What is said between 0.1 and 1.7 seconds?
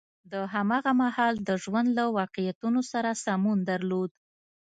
د هماغه مهال د